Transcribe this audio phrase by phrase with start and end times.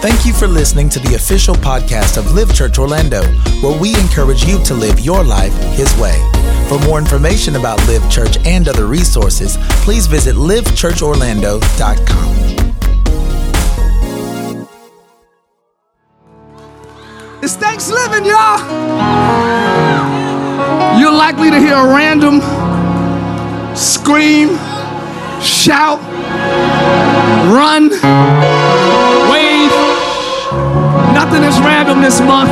[0.00, 3.22] Thank you for listening to the official podcast of Live Church Orlando,
[3.60, 6.18] where we encourage you to live your life His way.
[6.70, 12.30] For more information about Live Church and other resources, please visit livechurchorlando.com.
[17.42, 18.58] It's Thanksgiving, y'all.
[20.98, 22.40] You're likely to hear a random
[23.76, 24.56] scream,
[25.42, 26.00] shout,
[27.52, 27.90] run,
[29.30, 29.39] wave.
[31.20, 32.48] Nothing is random this month.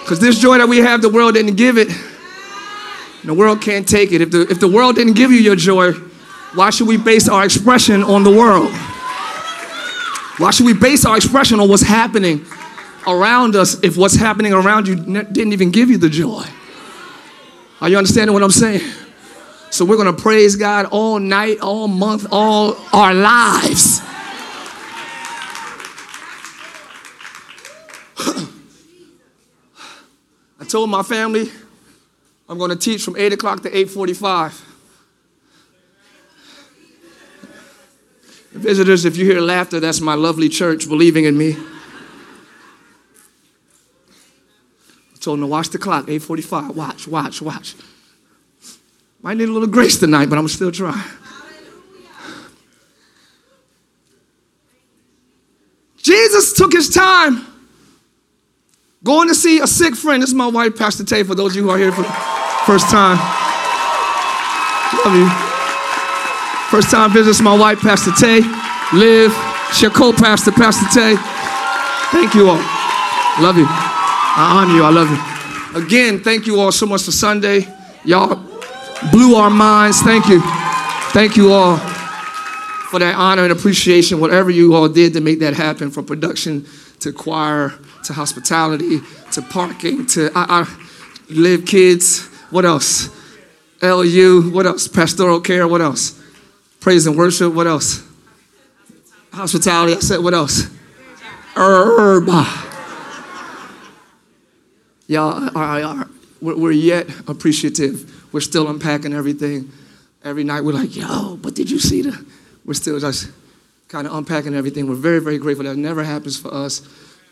[0.00, 1.88] Because this joy that we have, the world didn't give it.
[3.22, 4.22] The world can't take it.
[4.22, 5.92] If the, if the world didn't give you your joy,
[6.54, 8.70] why should we base our expression on the world?
[10.38, 12.46] Why should we base our expression on what's happening
[13.06, 16.46] around us if what's happening around you didn't even give you the joy?
[17.82, 18.90] Are you understanding what I'm saying?
[19.68, 24.00] So we're going to praise God all night, all month, all our lives.
[30.68, 31.50] Told my family
[32.48, 34.64] I'm going to teach from 8 o'clock to 8.45.
[38.52, 41.56] Visitors, if you hear laughter, that's my lovely church believing in me.
[45.14, 46.74] I told them to watch the clock, 8.45.
[46.74, 47.74] Watch, watch, watch.
[49.20, 51.02] Might need a little grace tonight, but I'm still trying.
[55.98, 57.47] Jesus took his time
[59.08, 60.22] going to see a sick friend.
[60.22, 62.12] This is my wife, Pastor Tay, for those of you who are here for the
[62.66, 63.16] first time.
[65.02, 65.28] Love you.
[66.68, 68.42] First time visits my wife, Pastor Tay.
[68.92, 69.34] Live.
[69.72, 71.16] She's co-pastor, Pastor Tay.
[72.12, 72.60] Thank you all.
[73.40, 73.64] Love you.
[73.66, 74.84] I honor you.
[74.84, 75.82] I love you.
[75.82, 77.66] Again, thank you all so much for Sunday.
[78.04, 78.44] Y'all
[79.10, 80.02] blew our minds.
[80.02, 80.42] Thank you.
[81.12, 85.54] Thank you all for that honor and appreciation, whatever you all did to make that
[85.54, 86.66] happen, from production
[87.00, 87.72] to choir
[88.04, 89.00] to hospitality
[89.32, 90.76] to parking to I, I
[91.30, 92.26] live kids.
[92.50, 93.10] What else?
[93.82, 94.50] LU.
[94.50, 94.88] What else?
[94.88, 95.68] Pastoral care.
[95.68, 96.20] What else?
[96.80, 97.52] Praise and worship.
[97.52, 98.02] What else?
[99.32, 99.94] Hospitality.
[99.94, 100.68] I said, what else?
[101.54, 102.28] Herb.
[105.06, 106.08] Y'all are, are,
[106.40, 108.32] we're yet appreciative.
[108.32, 109.70] We're still unpacking everything.
[110.22, 112.26] Every night we're like, yo, but did you see the?
[112.64, 113.30] We're still just
[113.88, 114.88] kind of unpacking everything.
[114.88, 115.64] We're very, very grateful.
[115.64, 116.82] That never happens for us.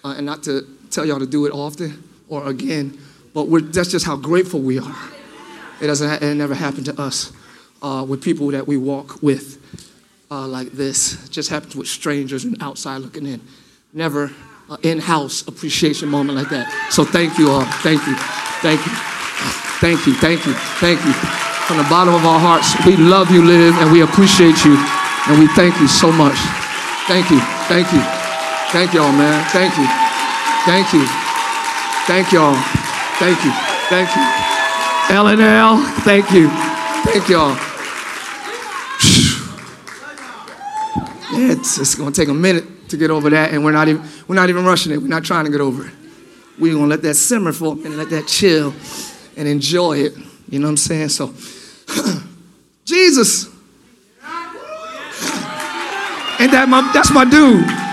[0.06, 2.96] Uh, and not to tell y'all to do it often or again,
[3.34, 4.96] but that's just how grateful we are.
[5.80, 6.22] It doesn't.
[6.22, 7.32] It never happened to us
[7.82, 9.58] uh, with people that we walk with
[10.30, 11.26] uh, like this.
[11.26, 13.40] It just happens with strangers and outside looking in.
[13.92, 14.30] Never
[14.70, 16.70] uh, in-house appreciation moment like that.
[16.92, 17.64] So thank you all.
[17.82, 18.14] Thank you.
[18.62, 18.92] Thank you.
[19.82, 20.14] Thank you.
[20.14, 20.52] Thank you.
[20.78, 21.12] Thank you.
[21.66, 24.76] From the bottom of our hearts, we love you, Live, and we appreciate you,
[25.26, 26.38] and we thank you so much.
[27.08, 27.40] Thank you.
[27.66, 28.15] Thank you.
[28.72, 29.44] Thank y'all, man.
[29.50, 29.86] Thank you.
[30.66, 31.06] Thank you.
[32.06, 32.54] Thank y'all.
[33.18, 33.52] Thank you.
[33.88, 35.14] Thank you.
[35.14, 35.78] L and L.
[36.00, 36.50] Thank you.
[37.04, 37.56] Thank y'all.
[41.38, 44.36] It's, it's gonna take a minute to get over that, and we're not even we're
[44.36, 45.02] not even rushing it.
[45.02, 45.92] We're not trying to get over it.
[46.58, 48.72] We're gonna let that simmer for a minute, let that chill,
[49.36, 50.14] and enjoy it.
[50.48, 51.10] You know what I'm saying?
[51.10, 51.26] So,
[52.84, 53.46] Jesus,
[56.40, 57.85] and that my that's my dude.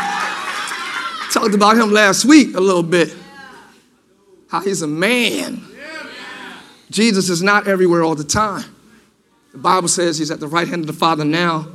[1.43, 3.13] Talked about him last week a little bit.
[4.47, 5.61] How he's a man.
[6.89, 8.63] Jesus is not everywhere all the time.
[9.51, 11.67] The Bible says he's at the right hand of the Father now,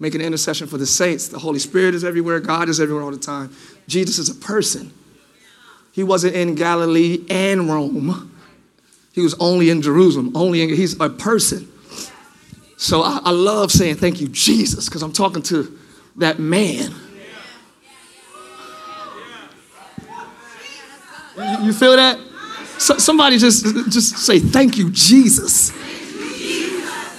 [0.00, 1.28] making intercession for the saints.
[1.28, 2.40] The Holy Spirit is everywhere.
[2.40, 3.54] God is everywhere all the time.
[3.86, 4.92] Jesus is a person.
[5.92, 8.36] He wasn't in Galilee and Rome.
[9.12, 10.32] He was only in Jerusalem.
[10.34, 11.70] Only in, he's a person.
[12.76, 15.78] So I, I love saying thank you, Jesus, because I'm talking to
[16.16, 16.92] that man.
[21.36, 22.18] You, feel that?
[22.78, 25.72] So, somebody just just say thank you, Jesus.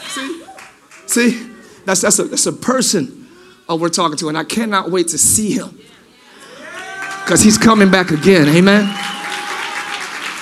[0.07, 0.41] See,
[1.07, 1.49] see,
[1.85, 3.27] that's that's a that's a person
[3.69, 5.79] uh, we're talking to, and I cannot wait to see him
[7.23, 8.47] because he's coming back again.
[8.49, 8.85] Amen.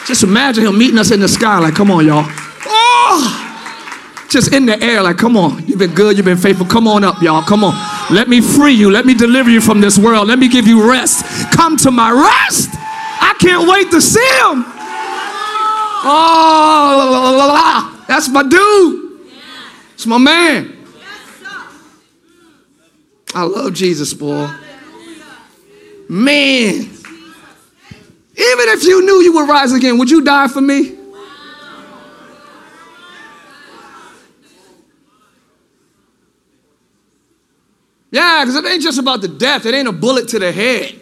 [0.08, 2.26] Just imagine him meeting us in the sky, like, come on, y'all.
[2.66, 5.66] Oh, just in the air, like, come on.
[5.68, 6.66] You've been good, you've been faithful.
[6.66, 7.44] Come on up, y'all.
[7.44, 7.74] Come on.
[8.14, 8.90] Let me free you.
[8.90, 10.28] Let me deliver you from this world.
[10.28, 11.24] Let me give you rest.
[11.52, 12.70] Come to my rest.
[13.42, 14.64] Can't wait to see him.
[16.04, 19.20] Oh, that's my dude.
[19.96, 20.78] It's my man.
[23.34, 24.48] I love Jesus, boy.
[26.08, 26.82] Man.
[26.82, 26.94] Even
[28.36, 30.98] if you knew you would rise again, would you die for me?
[38.12, 41.00] Yeah, because it ain't just about the death, it ain't a bullet to the head.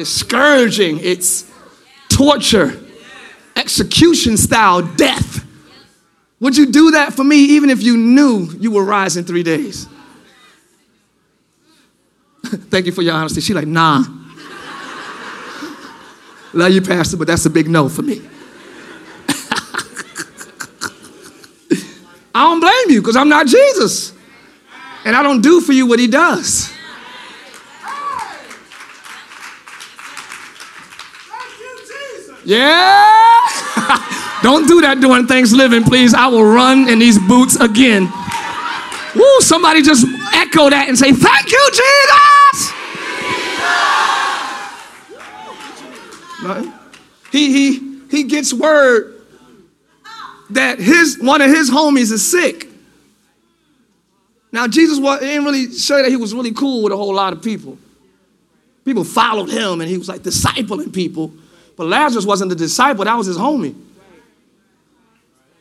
[0.00, 1.44] It's scourging, it's
[2.08, 2.80] torture,
[3.54, 5.44] execution style death.
[6.40, 9.42] Would you do that for me even if you knew you would rise in three
[9.42, 9.86] days?
[12.44, 13.42] Thank you for your honesty.
[13.42, 14.04] She like, nah.
[16.54, 18.22] Love you, Pastor, but that's a big no for me.
[22.34, 24.14] I don't blame you because I'm not Jesus.
[25.04, 26.72] And I don't do for you what he does.
[32.44, 33.40] Yeah.
[34.42, 36.14] don't do that during Thanksgiving, please.
[36.14, 38.10] I will run in these boots again.
[39.14, 42.70] Woo, somebody just echo that and say, Thank you, Jesus.
[47.32, 49.22] He, he, he gets word
[50.50, 52.68] that his, one of his homies is sick.
[54.52, 57.32] Now, Jesus was, didn't really show that he was really cool with a whole lot
[57.32, 57.78] of people.
[58.84, 61.32] People followed him and he was like discipling people.
[61.80, 63.74] But Lazarus wasn't the disciple, that was his homie.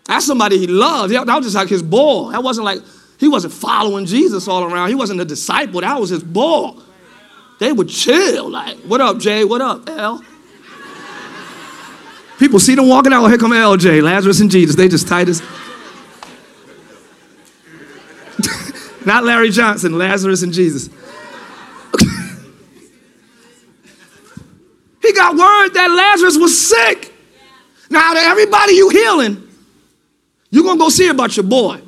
[0.03, 1.13] That's somebody he loved.
[1.13, 2.33] That was just like his boy.
[2.33, 2.81] That wasn't like,
[3.17, 4.89] he wasn't following Jesus all around.
[4.89, 6.73] He wasn't a disciple, that was his boy.
[7.61, 9.45] They would chill, like, what up, Jay?
[9.45, 10.21] What up, L?
[12.37, 14.75] People see them walking out, oh, here come LJ, Lazarus and Jesus.
[14.75, 15.41] They just tight as.
[19.05, 20.89] Not Larry Johnson, Lazarus and Jesus.
[25.09, 27.11] He got word that Lazarus was sick.
[27.89, 29.41] Now, to everybody you healing,
[30.51, 31.81] you're going to go see about your boy.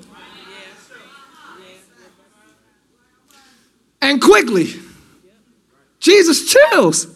[4.02, 4.70] And quickly,
[6.00, 7.16] Jesus chills.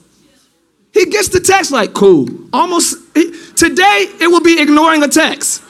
[0.94, 2.28] He gets the text like, cool.
[2.54, 5.64] Almost, he, today it will be ignoring a text.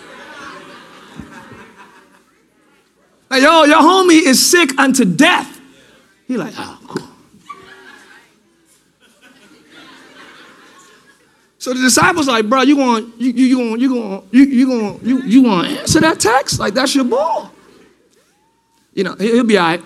[3.29, 5.61] Like, yo, your homie is sick unto death.
[6.27, 7.14] He like, oh, cool.
[11.65, 14.99] So the disciples like, bro, you want you you going you going you you going
[15.01, 16.59] you you to answer that text?
[16.59, 17.51] Like that's your ball.
[18.93, 19.81] You know, he'll be all right.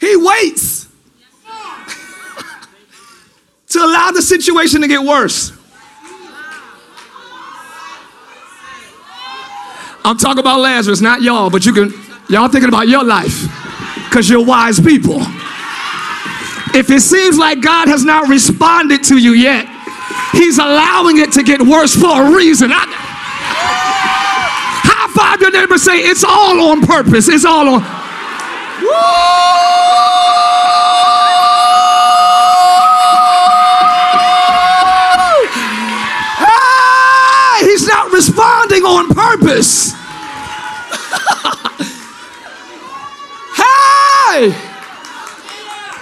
[0.00, 0.88] He waits
[3.66, 5.52] to allow the situation to get worse.
[10.06, 11.92] I'm talking about Lazarus, not y'all, but you can,
[12.30, 13.42] y'all thinking about your life
[14.08, 15.20] because you're wise people.
[16.74, 19.68] If it seems like God has not responded to you yet,
[20.32, 22.70] He's allowing it to get worse for a reason.
[22.72, 22.84] I,
[24.84, 27.28] high five your neighbor, say, It's all on purpose.
[27.28, 27.82] It's all on.
[36.38, 39.92] Hey, he's not responding on purpose.
[43.56, 44.50] hey,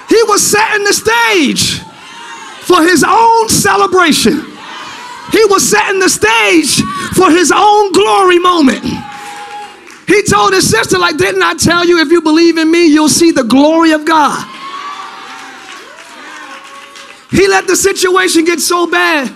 [0.08, 1.89] he was setting the stage
[2.70, 4.46] for his own celebration.
[5.32, 6.80] He was setting the stage
[7.16, 8.84] for his own glory moment.
[10.06, 13.08] He told his sister, like, didn't I tell you if you believe in me, you'll
[13.08, 14.46] see the glory of God?
[17.30, 19.34] He let the situation get so bad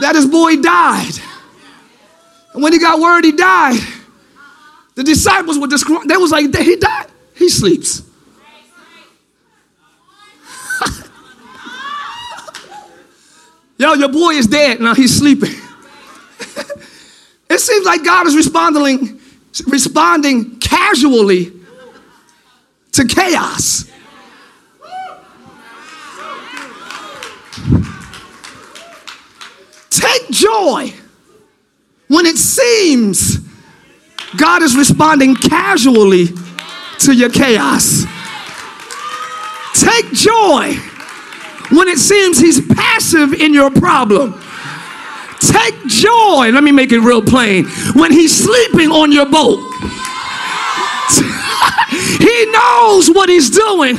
[0.00, 1.14] that his boy died.
[2.54, 3.80] And when he got word he died,
[4.94, 7.06] the disciples were describing, they was like, he died.
[7.34, 8.02] He sleeps.
[13.82, 14.80] Yo, your boy is dead.
[14.80, 15.50] Now he's sleeping.
[17.50, 19.20] it seems like God is responding,
[19.66, 21.52] responding casually
[22.92, 23.90] to chaos.
[29.90, 30.94] Take joy
[32.06, 33.38] when it seems
[34.36, 36.28] God is responding casually
[37.00, 38.04] to your chaos.
[39.74, 40.78] Take joy
[41.72, 44.40] when it seems he's passive in your problem.
[45.40, 49.58] Take joy, let me make it real plain, when he's sleeping on your boat.
[51.90, 53.98] he knows what he's doing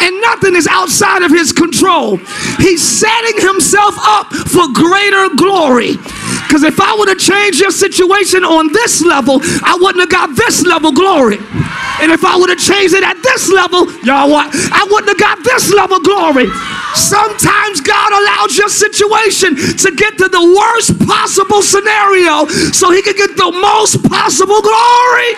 [0.00, 2.16] and nothing is outside of his control.
[2.58, 5.96] He's setting himself up for greater glory.
[6.44, 10.36] Because if I would have changed your situation on this level, I wouldn't have got
[10.36, 11.38] this level glory.
[12.00, 14.50] And if I would have changed it at this level, y'all what?
[14.52, 16.46] I wouldn't have got this level glory.
[16.94, 23.16] Sometimes God allows your situation to get to the worst possible scenario so he can
[23.16, 25.34] get the most possible glory.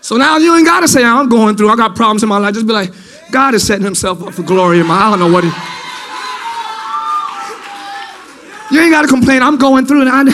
[0.00, 2.38] So now you ain't got to say, I'm going through, I got problems in my
[2.38, 2.54] life.
[2.54, 2.92] Just be like,
[3.30, 5.50] God is setting himself up for glory in my I don't know what he.
[8.72, 9.42] You ain't got to complain.
[9.42, 10.24] I'm going through, and I,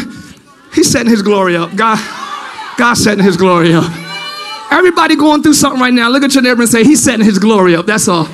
[0.73, 1.75] He's setting His glory up.
[1.75, 1.99] God,
[2.79, 3.91] God's setting His glory up.
[4.71, 6.09] Everybody going through something right now.
[6.09, 7.87] Look at your neighbor and say, He's setting His glory up.
[7.87, 8.29] That's all.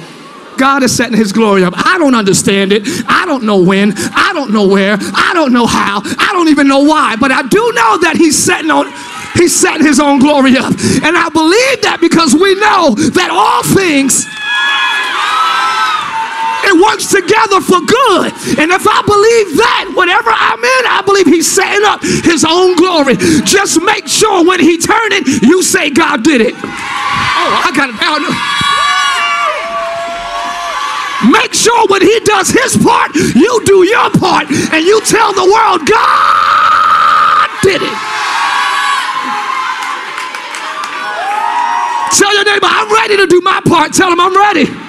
[0.57, 1.75] God is setting his glory up.
[1.77, 2.83] I don't understand it.
[3.09, 3.93] I don't know when.
[3.97, 4.97] I don't know where.
[5.01, 6.01] I don't know how.
[6.05, 7.17] I don't even know why.
[7.17, 8.87] But I do know that he's setting on
[9.35, 10.71] he's setting his own glory up.
[11.03, 14.27] And I believe that because we know that all things
[16.81, 18.31] works together for good.
[18.59, 22.77] And if I believe that, whatever I'm in, I believe he's setting up his own
[22.77, 23.17] glory.
[23.47, 26.55] Just make sure when he turn it, you say God did it.
[26.55, 28.21] Oh, I got it down.
[31.31, 35.45] Make sure when he does his part, you do your part and you tell the
[35.45, 37.99] world, God did it.
[42.19, 43.93] Tell your neighbor, I'm ready to do my part.
[43.93, 44.84] Tell him I'm ready.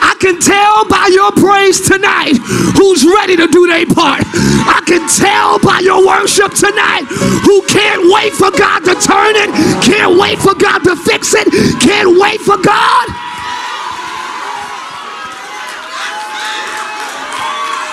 [0.00, 2.36] I can tell by your praise tonight
[2.76, 4.24] who's ready to do their part.
[4.66, 7.04] I can tell by your worship tonight
[7.44, 9.50] who can't wait for God to turn it,
[9.84, 11.46] can't wait for God to fix it,
[11.80, 13.06] can't wait for God.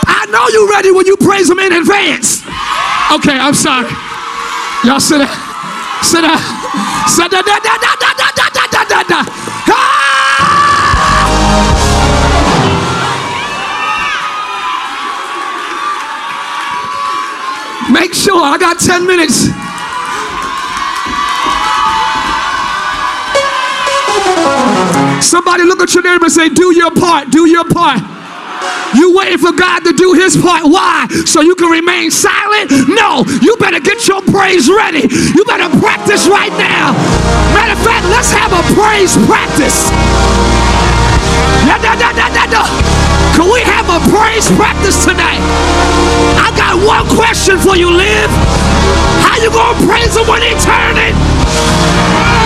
[0.07, 2.43] I know you're ready when you praise Him in advance.
[3.11, 3.87] Okay, I'm sorry.
[4.83, 5.31] Y'all sit down.
[6.03, 6.39] Sit down.
[7.07, 7.43] Sit down.
[7.43, 9.19] Da, da, da, da, da, da, da, da, da.
[9.69, 10.26] Ah!
[17.97, 19.49] Make sure I got 10 minutes.
[25.25, 27.99] Somebody look at your neighbor and say, Do your part, do your part.
[28.93, 30.69] You waiting for God to do his part.
[30.69, 31.07] Why?
[31.25, 32.69] So you can remain silent?
[32.87, 35.09] No, you better get your praise ready.
[35.09, 36.93] You better practice right now.
[37.57, 39.89] Matter of fact, let's have a praise practice.
[41.65, 41.95] Da, da,
[42.45, 42.86] da.
[43.37, 45.37] Can we have a praise practice tonight?
[46.41, 48.29] I got one question for you, Liv.
[49.21, 52.36] How you gonna praise him when he turn it?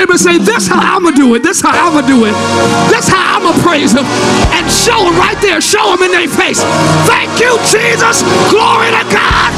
[0.00, 1.44] Neighbor and say, This how I'ma do it.
[1.44, 2.32] This how I'ma do it.
[2.88, 4.08] This how I'ma praise him.
[4.56, 5.60] And show him right there.
[5.60, 6.64] Show him in their face.
[7.04, 8.24] Thank you, Jesus.
[8.48, 9.50] Glory to God.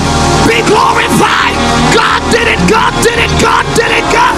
[0.51, 1.55] Be glorified.
[1.95, 2.59] God did it.
[2.67, 3.31] God did it.
[3.39, 4.05] God did it.
[4.11, 4.35] God.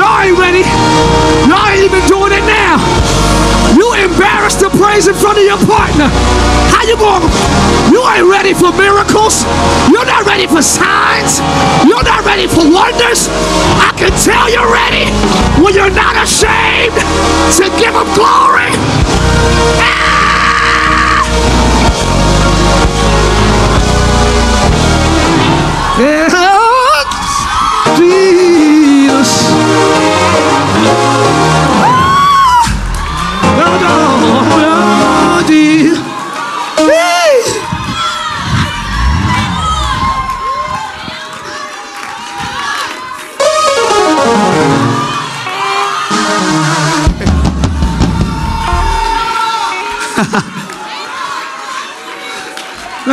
[0.00, 0.64] Y'all ain't ready.
[1.44, 2.80] Y'all ain't even doing it now.
[3.76, 6.08] You embarrassed to praise in front of your partner.
[6.86, 7.22] You going?
[7.90, 9.42] You ain't ready for miracles.
[9.90, 11.40] You're not ready for signs.
[11.82, 13.26] You're not ready for wonders.
[13.82, 15.10] I can tell you're ready
[15.60, 16.94] when you're not ashamed
[17.58, 18.70] to give him glory.
[19.82, 20.25] Ah!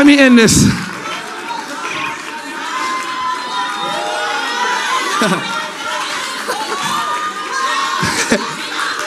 [0.03, 0.67] Let me end this.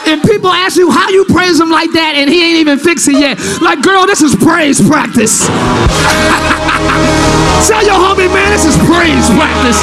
[0.06, 3.10] And people ask you how you praise him like that, and he ain't even fixed
[3.10, 3.42] it yet.
[3.58, 5.50] Like, girl, this is praise practice.
[7.66, 9.82] Tell your homie, man, this is praise practice.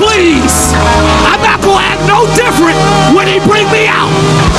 [0.00, 0.72] Please.
[1.28, 2.80] I'm not gonna act no different
[3.12, 4.08] when he bring me out.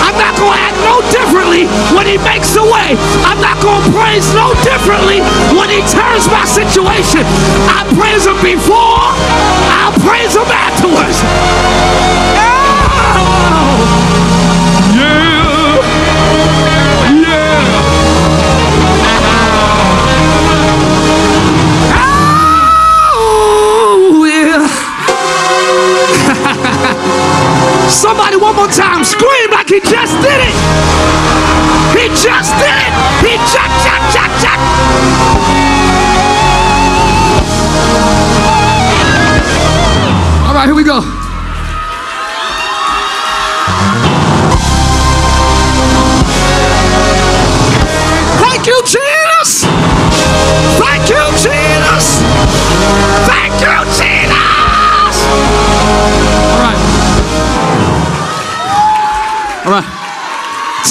[0.05, 0.77] I'm not gonna act
[1.09, 1.65] differently
[1.95, 2.93] when he makes a way.
[3.25, 5.23] I'm not gonna praise no differently
[5.57, 7.25] when he turns my situation.
[7.71, 9.09] I praise him before,
[9.81, 11.17] I'll praise him afterwards.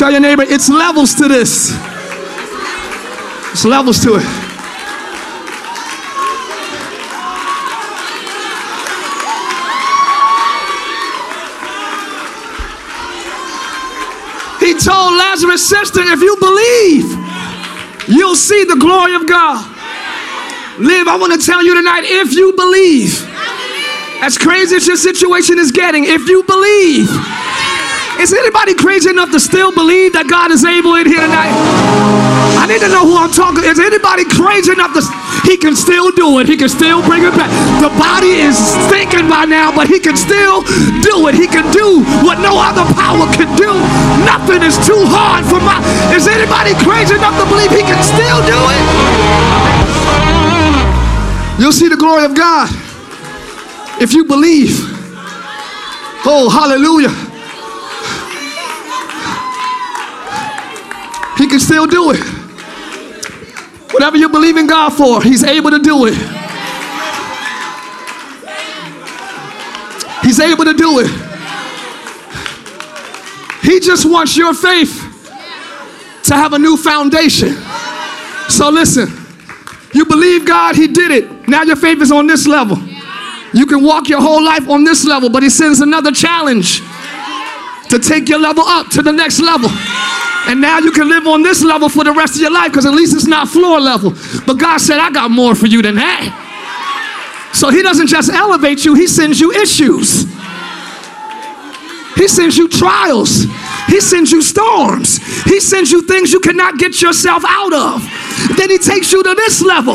[0.00, 1.76] Tell your neighbor, it's levels to this.
[3.52, 4.24] It's levels to it.
[14.58, 17.04] He told Lazarus' sister, if you believe,
[18.08, 19.66] you'll see the glory of God.
[20.78, 23.22] Live, I want to tell you tonight, if you believe,
[24.22, 27.39] as crazy as your situation is getting, if you believe,
[28.20, 31.56] is anybody crazy enough to still believe that God is able in here tonight?
[32.60, 33.64] I need to know who I'm talking.
[33.64, 35.00] Is anybody crazy enough to?
[35.48, 36.44] He can still do it.
[36.44, 37.48] He can still bring it back.
[37.80, 40.60] The body is stinking by now, but he can still
[41.00, 41.34] do it.
[41.34, 43.72] He can do what no other power can do.
[44.28, 45.80] Nothing is too hard for my.
[46.12, 48.84] Is anybody crazy enough to believe he can still do it?
[51.56, 52.68] You'll see the glory of God
[53.96, 54.76] if you believe.
[56.28, 57.29] Oh, hallelujah.
[61.40, 62.20] He can still do it.
[63.94, 66.14] Whatever you believe in God for, He's able to do it.
[70.22, 71.10] He's able to do it.
[73.62, 75.06] He just wants your faith
[76.24, 77.56] to have a new foundation.
[78.50, 79.08] So listen,
[79.94, 81.48] you believe God, He did it.
[81.48, 82.76] Now your faith is on this level.
[83.54, 86.82] You can walk your whole life on this level, but He sends another challenge
[87.88, 89.70] to take your level up to the next level.
[90.50, 92.84] And now you can live on this level for the rest of your life because
[92.84, 94.10] at least it's not floor level.
[94.48, 97.52] But God said, I got more for you than that.
[97.54, 100.24] So He doesn't just elevate you, He sends you issues.
[102.16, 103.44] He sends you trials.
[103.86, 105.18] He sends you storms.
[105.44, 108.02] He sends you things you cannot get yourself out of.
[108.56, 109.94] Then He takes you to this level.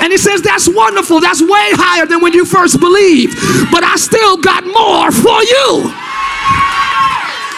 [0.00, 1.20] And He says, That's wonderful.
[1.20, 3.36] That's way higher than when you first believed.
[3.70, 5.92] But I still got more for you.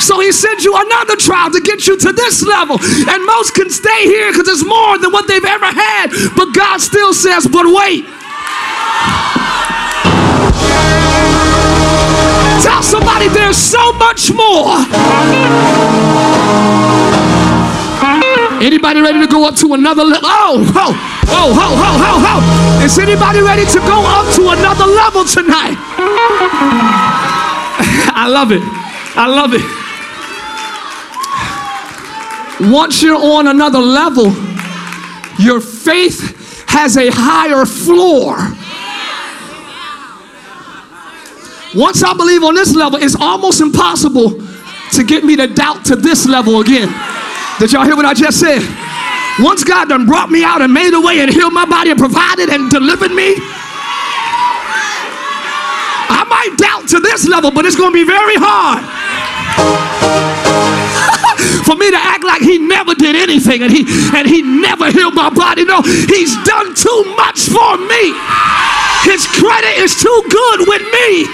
[0.03, 2.77] So he sends you another trial to get you to this level.
[2.83, 6.11] And most can stay here because it's more than what they've ever had.
[6.35, 8.05] But God still says, but wait.
[12.67, 14.83] Tell somebody there's so much more.
[18.61, 20.29] Anybody ready to go up to another level?
[20.29, 20.95] Oh, oh,
[21.31, 22.85] oh, oh, oh, oh, oh.
[22.85, 25.79] Is anybody ready to go up to another level tonight?
[28.15, 28.63] I love it.
[29.15, 29.82] I love it.
[32.71, 34.33] Once you're on another level,
[35.39, 38.37] your faith has a higher floor.
[41.75, 44.41] Once I believe on this level, it's almost impossible
[44.93, 46.89] to get me to doubt to this level again.
[47.59, 48.63] Did y'all hear what I just said?
[49.41, 51.99] Once God done brought me out and made a way and healed my body and
[51.99, 53.35] provided and delivered me,
[56.09, 58.85] I might doubt to this level, but it's going to be very hard
[61.65, 65.15] for me to act like he never did anything and he and he never healed
[65.15, 65.65] my body.
[65.65, 68.15] No, he's done too much for me.
[69.03, 71.27] His credit is too good with me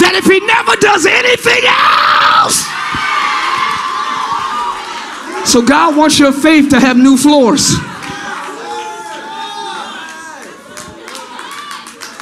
[0.00, 2.64] that if he never does anything else.
[5.48, 7.74] So God wants your faith to have new floors.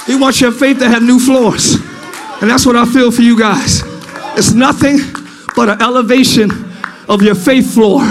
[0.05, 1.75] He wants your faith to have new floors.
[2.41, 3.81] And that's what I feel for you guys.
[4.37, 4.99] It's nothing
[5.55, 6.72] but an elevation
[7.13, 8.01] of your faith floor.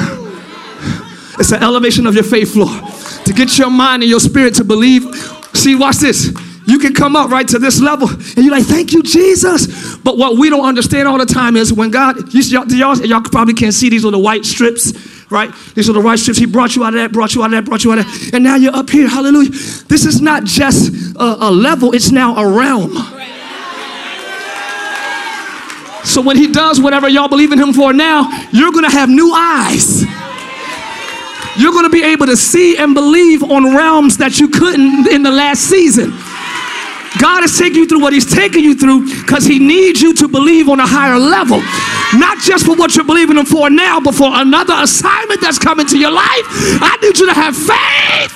[1.39, 2.69] It's an elevation of your faith floor
[3.25, 5.03] to get your mind and your spirit to believe.
[5.55, 6.33] See, watch this.
[6.67, 9.97] You can come up right to this level and you're like, thank you, Jesus.
[9.97, 13.21] But what we don't understand all the time is when God, you, y'all, y'all, y'all
[13.23, 14.93] probably can't see these little white strips,
[15.31, 15.53] right?
[15.75, 16.39] These little white strips.
[16.39, 18.05] He brought you out of that, brought you out of that, brought you out of
[18.07, 18.35] that.
[18.35, 19.09] And now you're up here.
[19.09, 19.51] Hallelujah.
[19.51, 22.93] This is not just a, a level, it's now a realm.
[26.05, 29.09] So when he does whatever y'all believe in him for now, you're going to have
[29.09, 30.05] new eyes.
[31.59, 35.23] You're going to be able to see and believe on realms that you couldn't in
[35.23, 36.11] the last season.
[37.21, 40.29] God is taking you through what He's taking you through because He needs you to
[40.29, 41.61] believe on a higher level.
[42.19, 45.87] Not just for what you're believing Him for now, but for another assignment that's coming
[45.89, 46.47] to your life.
[46.81, 48.33] I need you to have faith.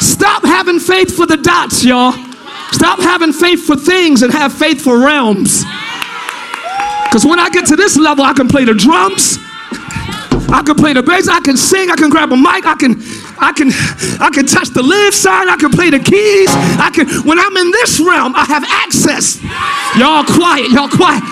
[0.00, 2.27] Stop having faith for the dots, y'all.
[2.72, 5.64] Stop having faith for things and have faith for realms.
[7.04, 9.38] Because when I get to this level, I can play the drums.
[10.50, 11.28] I can play the bass.
[11.28, 11.90] I can sing.
[11.90, 12.64] I can grab a mic.
[12.64, 13.00] I can,
[13.38, 13.68] I can,
[14.20, 15.48] I can touch the live sign.
[15.48, 16.48] I can play the keys.
[16.80, 17.08] I can.
[17.24, 19.42] When I'm in this realm, I have access.
[19.96, 20.70] Y'all quiet.
[20.70, 21.22] Y'all quiet.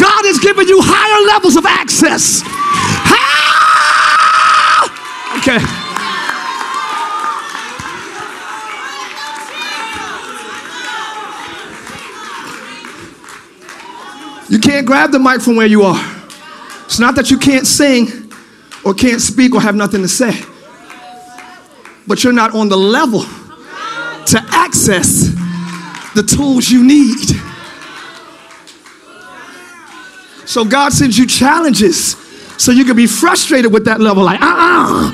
[0.00, 2.42] God is giving you higher levels of access.
[5.38, 5.83] Okay.
[14.48, 16.00] You can't grab the mic from where you are.
[16.84, 18.30] It's not that you can't sing
[18.84, 20.32] or can't speak or have nothing to say,
[22.06, 25.30] but you're not on the level to access
[26.14, 27.18] the tools you need.
[30.46, 32.16] So God sends you challenges
[32.58, 35.10] so you can be frustrated with that level, like, uh uh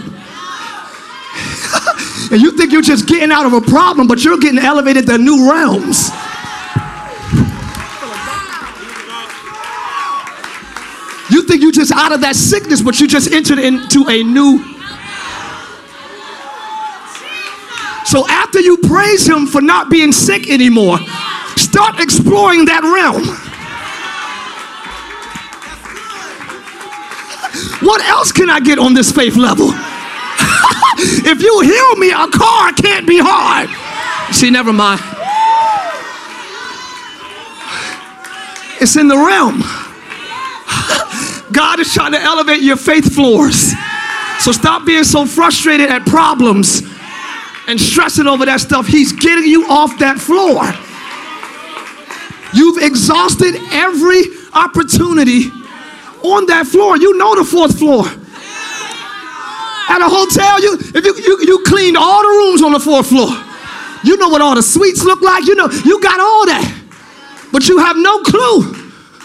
[2.32, 5.16] and you think you're just getting out of a problem, but you're getting elevated to
[5.18, 6.10] new realms.
[11.30, 14.64] You think you're just out of that sickness, but you just entered into a new.
[18.04, 20.98] So after you praise Him for not being sick anymore,
[21.56, 23.24] start exploring that realm.
[27.86, 29.68] What else can I get on this faith level?
[30.98, 33.70] if you heal me, a car can't be hard.
[34.34, 35.00] See, never mind.
[38.80, 39.62] It's in the realm.
[41.52, 43.72] God is trying to elevate your faith floors.
[44.38, 46.82] So stop being so frustrated at problems
[47.66, 48.86] and stressing over that stuff.
[48.86, 50.64] He's getting you off that floor.
[52.52, 55.50] You've exhausted every opportunity
[56.22, 56.96] on that floor.
[56.96, 58.06] You know the fourth floor.
[59.90, 63.08] At a hotel, you if you, you, you cleaned all the rooms on the fourth
[63.08, 63.28] floor.
[64.02, 65.46] You know what all the suites look like.
[65.46, 66.64] You know, you got all that.
[67.52, 68.62] But you have no clue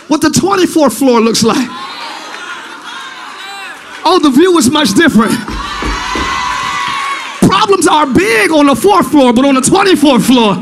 [0.07, 1.84] what the 24th floor looks like.
[4.07, 5.33] Oh, the view is much different.
[7.41, 10.53] Problems are big on the fourth floor, but on the 24th floor,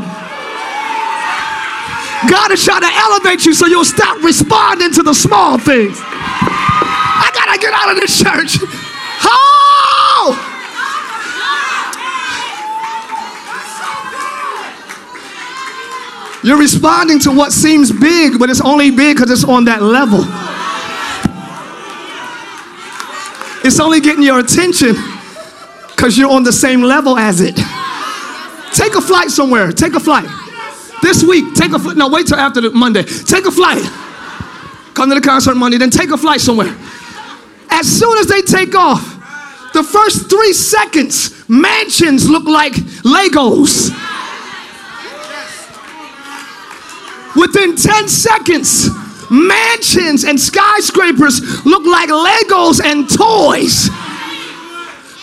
[2.29, 5.97] God is trying to elevate you so you'll stop responding to the small things.
[5.99, 8.57] I gotta get out of this church.
[9.25, 10.49] Oh!
[16.45, 20.23] You're responding to what seems big, but it's only big because it's on that level.
[23.63, 24.95] It's only getting your attention
[25.91, 27.55] because you're on the same level as it.
[28.73, 29.71] Take a flight somewhere.
[29.71, 30.27] Take a flight.
[31.01, 31.95] This week, take a flight.
[31.97, 33.03] No, wait till after the Monday.
[33.03, 33.83] Take a flight.
[34.93, 36.75] Come to the concert Monday, then take a flight somewhere.
[37.69, 39.01] As soon as they take off,
[39.73, 42.73] the first three seconds, mansions look like
[43.03, 43.89] Legos.
[47.35, 48.89] Within 10 seconds,
[49.33, 53.89] mansions and skyscrapers look like Legos and toys.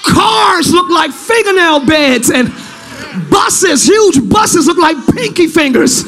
[0.02, 2.52] Cars look like fingernail beds, and
[3.30, 6.04] buses, huge buses, look like pinky fingers.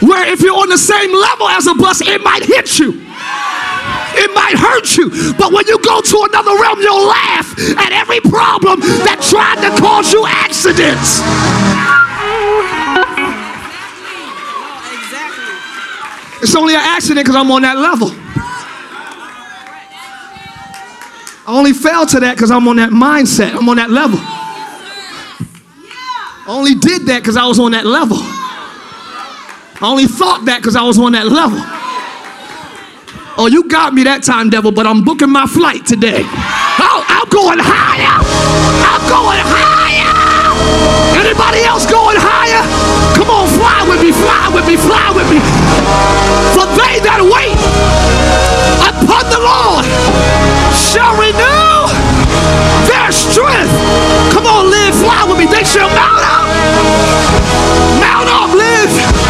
[0.00, 3.04] Where if you're on the same level as a bus, it might hit you.
[4.20, 8.20] It might hurt you, but when you go to another realm, you'll laugh at every
[8.20, 11.20] problem that tried to cause you accidents.
[16.40, 18.10] It's only an accident because I'm on that level.
[21.46, 23.54] I only fell to that because I'm on that mindset.
[23.54, 24.18] I'm on that level.
[26.48, 28.18] I only did that because I was on that level.
[28.20, 31.58] I only thought that because I was on that level.
[33.40, 36.22] Oh, you got me that time, devil, but I'm booking my flight today.
[36.24, 38.18] Oh, I'm going higher.
[38.82, 39.67] I'm going higher.
[41.18, 42.62] Anybody else going higher?
[43.18, 45.42] Come on, fly with me, fly with me, fly with me.
[46.54, 47.58] For they that wait
[48.86, 49.84] upon the Lord
[50.70, 51.90] shall renew
[52.86, 53.74] their strength.
[54.30, 55.46] Come on, live, fly with me.
[55.46, 56.46] They shall mount up.
[57.98, 59.27] Mount up, live.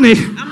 [0.00, 0.48] I'm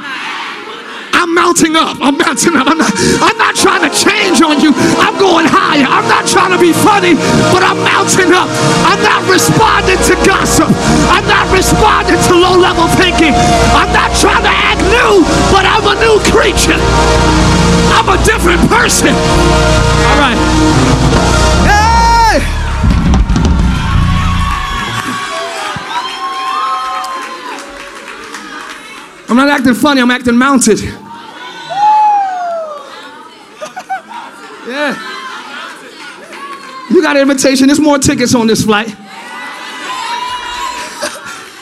[1.16, 1.96] I'm mounting up.
[2.04, 2.68] I'm mounting up.
[2.68, 2.92] I'm not,
[3.24, 4.76] I'm not trying to change on you.
[5.00, 5.88] I'm going higher.
[5.88, 7.16] I'm not trying to be funny,
[7.48, 8.44] but I'm mounting up.
[8.84, 10.68] I'm not responding to gossip.
[11.08, 13.32] I'm not responding to low level thinking.
[13.72, 16.76] I'm not trying to act new, but I'm a new creature.
[17.96, 19.16] I'm a different person.
[19.16, 21.77] All right.
[29.38, 30.80] Not acting funny, I'm acting mounted.
[34.68, 34.92] Yeah.
[36.90, 37.68] You got an invitation.
[37.68, 38.88] There's more tickets on this flight.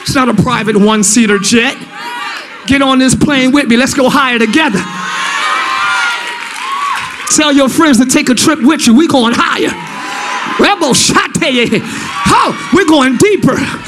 [0.02, 1.76] It's not a private one seater jet.
[2.66, 3.76] Get on this plane with me.
[3.76, 4.80] Let's go higher together.
[7.36, 8.94] Tell your friends to take a trip with you.
[8.96, 9.74] We going higher.
[10.58, 13.85] Rebel shot Oh, we're going deeper.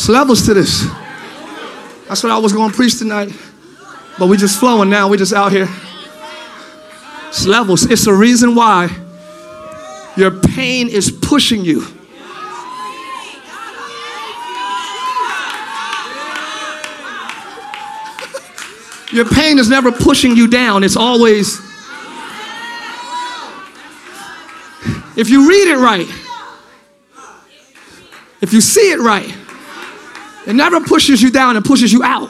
[0.00, 0.86] It's levels to this.
[2.08, 3.32] That's what I was going to preach tonight.
[4.18, 5.08] But we just flowing now.
[5.08, 5.68] We just out here.
[7.28, 7.84] It's levels.
[7.84, 8.88] It's the reason why
[10.16, 11.84] your pain is pushing you.
[19.12, 20.82] Your pain is never pushing you down.
[20.82, 21.60] It's always
[25.14, 26.08] If you read it right,
[28.40, 29.36] if you see it right,
[30.46, 32.28] it never pushes you down, it pushes you out.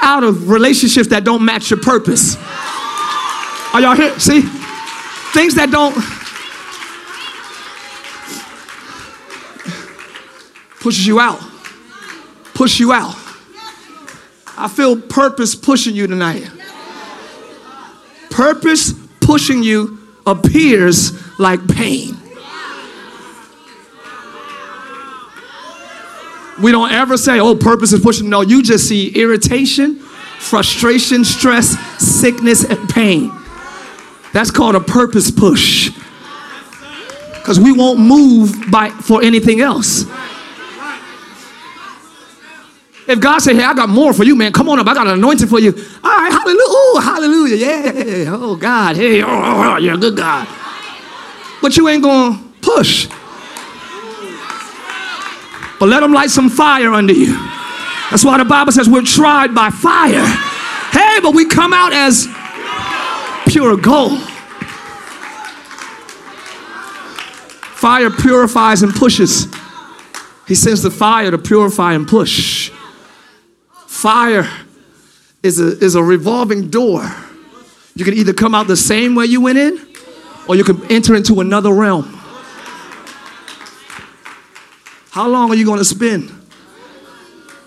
[0.00, 2.36] Out of relationships that don't match your purpose.
[3.72, 4.18] Are y'all here?
[4.18, 4.42] See?
[5.32, 5.94] Things that don't
[10.80, 11.40] pushes you out.
[12.54, 13.14] Push you out.
[14.58, 16.50] I feel purpose pushing you tonight.
[18.30, 22.21] Purpose pushing you appears like pain.
[26.60, 28.28] We don't ever say, oh, purpose is pushing.
[28.28, 29.96] No, you just see irritation,
[30.38, 33.32] frustration, stress, sickness, and pain.
[34.32, 35.90] That's called a purpose push.
[37.34, 40.04] Because we won't move by for anything else.
[43.08, 44.86] If God say, hey, I got more for you, man, come on up.
[44.86, 45.72] I got an anointing for you.
[46.04, 46.70] All right, hallelujah.
[46.70, 47.56] Ooh, hallelujah.
[47.56, 48.36] Yeah.
[48.38, 48.96] Oh, God.
[48.96, 50.46] Hey, oh, oh, oh, you're a good God.
[51.60, 53.08] But you ain't going to push.
[55.82, 57.32] But let them light some fire under you.
[58.08, 60.24] That's why the Bible says we're tried by fire.
[60.92, 62.28] Hey, but we come out as
[63.48, 64.20] pure gold.
[67.74, 69.52] Fire purifies and pushes.
[70.46, 72.70] He sends the fire to purify and push.
[73.88, 74.48] Fire
[75.42, 77.12] is a, is a revolving door.
[77.96, 79.84] You can either come out the same way you went in,
[80.46, 82.21] or you can enter into another realm.
[85.12, 86.32] How long are you going to spend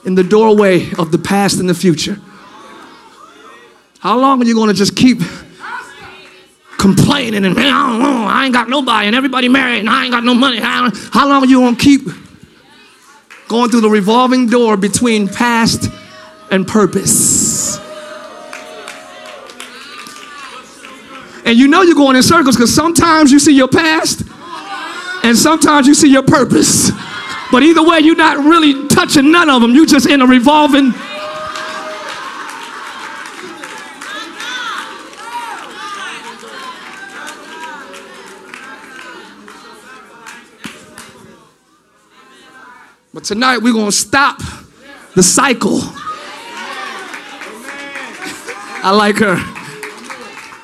[0.03, 2.19] in the doorway of the past and the future?
[3.99, 5.19] How long are you going to just keep
[6.77, 10.33] complaining and I, I ain't got nobody and everybody married and I ain't got no
[10.33, 10.59] money?
[10.59, 10.91] How
[11.27, 12.01] long are you going to keep
[13.47, 15.89] going through the revolving door between past
[16.51, 17.77] and purpose.
[21.45, 24.23] And you know you're going in circles because sometimes you see your past
[25.23, 26.89] and sometimes you see your purpose.
[27.55, 29.73] But either way, you're not really touching none of them.
[29.73, 30.91] You're just in a revolving.
[43.13, 44.41] But tonight we're going to stop
[45.15, 45.79] the cycle.
[48.83, 49.37] I like her.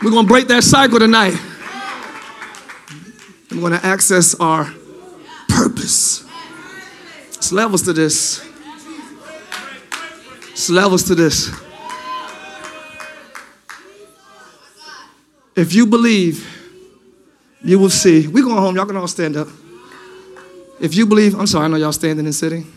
[0.03, 1.39] We're going to break that cycle tonight.
[3.49, 4.69] We're going to access our
[5.47, 6.29] purpose.
[7.41, 8.47] It's levels to this.
[10.51, 11.49] It's levels to this.
[15.55, 16.47] If you believe,
[17.63, 18.27] you will see.
[18.27, 18.75] We're going home.
[18.75, 19.47] Y'all can all stand up.
[20.79, 22.71] If you believe, I'm sorry, I know y'all standing and sitting.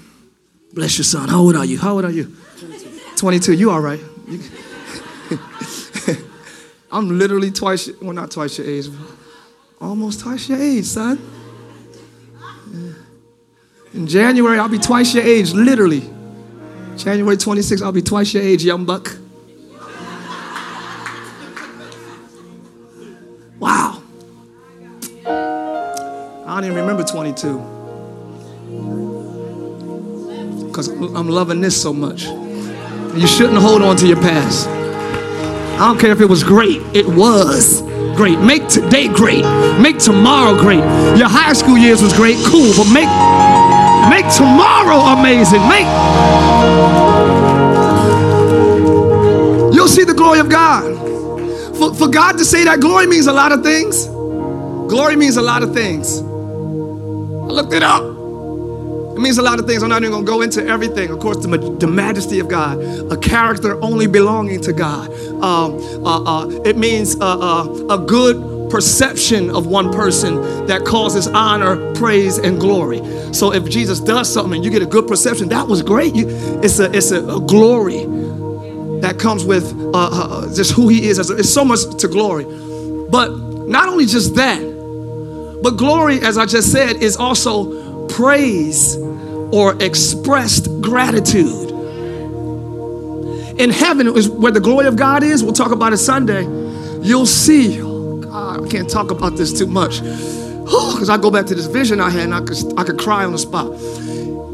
[0.72, 1.28] Bless your son.
[1.28, 1.78] How old are you?
[1.78, 2.34] How old are you?
[2.58, 3.00] 22.
[3.16, 3.52] 22.
[3.52, 4.00] You all right.
[6.90, 8.88] I'm literally twice, well, not twice your age,
[9.78, 11.18] almost twice your age, son.
[13.94, 16.02] In January, I'll be twice your age, literally.
[16.96, 19.16] January 26th, I'll be twice your age, young buck.
[23.60, 24.02] Wow.
[25.24, 27.58] I don't even remember 22
[30.66, 32.24] because I'm loving this so much.
[32.24, 34.66] You shouldn't hold on to your past.
[34.66, 37.82] I don't care if it was great, it was
[38.16, 38.40] great.
[38.40, 39.44] Make today great.
[39.80, 40.82] Make tomorrow great.
[41.16, 43.08] Your high school years was great, cool, but make
[44.08, 45.62] make tomorrow amazing.
[45.68, 45.86] Make
[49.74, 50.94] You'll see the glory of God.
[51.76, 54.06] For, for God to say that glory means a lot of things.
[54.06, 56.20] Glory means a lot of things.
[56.20, 58.02] I looked it up.
[58.02, 59.82] It means a lot of things.
[59.82, 61.10] I'm not even going to go into everything.
[61.10, 62.80] Of course, the, the, majesty of God,
[63.12, 65.12] a character only belonging to God.
[65.42, 71.26] Um, uh, uh, it means uh, uh, a good perception of one person that causes
[71.28, 72.98] honor, praise, and glory.
[73.32, 76.14] So if Jesus does something and you get a good perception, that was great.
[76.14, 76.26] You,
[76.62, 78.04] it's a, it's a, a glory
[79.00, 81.18] that comes with uh, uh, just who he is.
[81.18, 82.44] It's so much to glory.
[83.10, 83.28] But
[83.68, 84.60] not only just that,
[85.62, 91.70] but glory, as I just said, is also praise or expressed gratitude.
[93.58, 95.44] In heaven is where the glory of God is.
[95.44, 96.42] We'll talk about it Sunday.
[97.02, 97.93] You'll see.
[98.74, 100.00] Can't talk about this too much.
[100.64, 103.24] Because I go back to this vision I had and I could, I could cry
[103.24, 103.70] on the spot.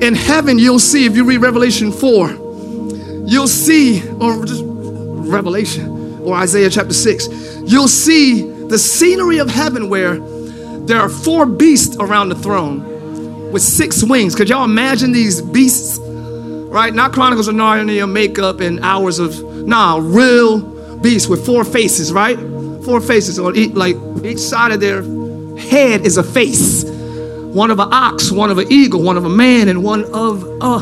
[0.02, 2.30] in heaven, you'll see, if you read Revelation 4,
[3.26, 7.28] you'll see, or just Revelation, or Isaiah chapter 6,
[7.64, 10.18] you'll see the scenery of heaven where
[10.86, 14.34] there are four beasts around the throne with six wings.
[14.34, 15.98] Could y'all imagine these beasts?
[15.98, 16.92] Right?
[16.92, 20.60] Not Chronicles of Narnia makeup and hours of, nah, real
[20.98, 22.38] beasts with four faces, right?
[22.84, 25.02] Four faces or like each side of their
[25.58, 26.84] head is a face.
[26.84, 30.44] One of an ox, one of an eagle, one of a man, and one of
[30.44, 30.76] a,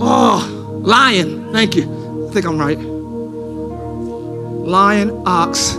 [0.00, 0.36] a,
[0.80, 1.52] lion.
[1.52, 2.26] Thank you.
[2.28, 2.78] I think I'm right.
[4.66, 5.74] Lion, ox,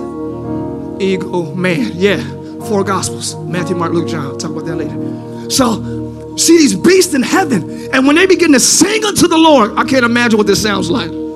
[1.02, 1.92] eagle, man.
[1.94, 2.24] Yeah,
[2.68, 4.38] four gospels Matthew, Mark, Luke, John.
[4.38, 5.50] Talk about that later.
[5.50, 9.78] So, see these beasts in heaven, and when they begin to sing unto the Lord,
[9.78, 11.27] I can't imagine what this sounds like.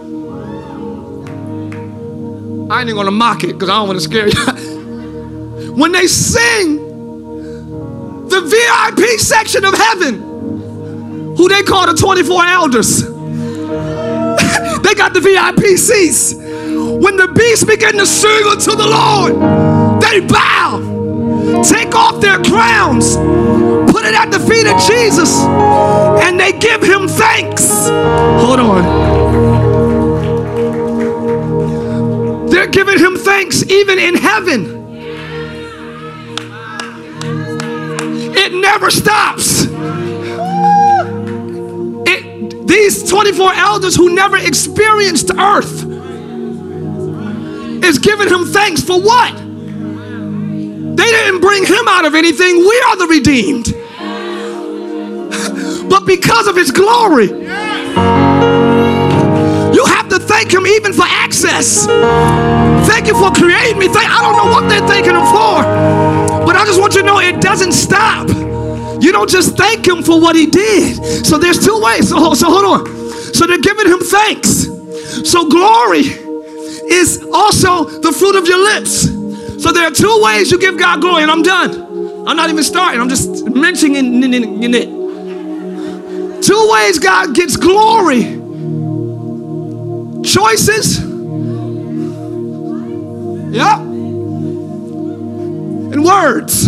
[2.72, 5.74] I ain't even gonna mock it because I don't want to scare you.
[5.76, 6.78] when they sing,
[8.30, 13.02] the VIP section of heaven, who they call the 24 elders,
[14.84, 16.34] they got the VIP seats.
[16.34, 19.34] When the beasts begin to sing unto the Lord,
[20.02, 20.80] they bow,
[21.64, 23.18] take off their crowns,
[23.92, 25.42] put it at the feet of Jesus,
[26.24, 27.90] and they give him thanks.
[28.40, 29.21] Hold on.
[32.92, 34.82] Giving him thanks even in heaven.
[38.36, 39.66] It never stops.
[42.08, 45.86] It, these 24 elders who never experienced earth
[47.84, 49.36] is giving him thanks for what?
[50.98, 52.58] They didn't bring him out of anything.
[52.58, 53.76] We are the redeemed.
[55.92, 57.28] But because of his glory,
[60.42, 61.86] thank him even for access.
[62.88, 63.88] Thank you for creating me.
[63.88, 65.62] Thank, I don't know what they're thanking him for,
[66.46, 68.28] but I just want you to know it doesn't stop.
[68.28, 71.26] You don't just thank him for what he did.
[71.26, 72.10] So there's two ways.
[72.10, 72.88] So, so hold on.
[73.36, 74.66] So they're giving him thanks.
[75.30, 76.10] So glory
[76.90, 79.04] is also the fruit of your lips.
[79.62, 82.28] So there are two ways you give God glory, and I'm done.
[82.28, 83.00] I'm not even starting.
[83.00, 84.24] I'm just mentioning
[84.74, 84.90] it.
[86.42, 88.41] Two ways God gets glory
[90.24, 91.00] choices.
[93.54, 93.80] Yeah.
[95.92, 96.68] And words.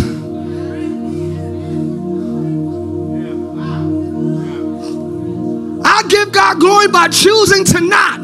[5.86, 8.20] I give God glory by choosing to not.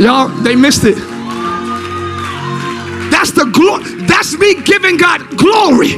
[0.00, 0.96] Y'all, they missed it.
[3.10, 3.84] That's the glory.
[4.06, 5.94] That's me giving God glory.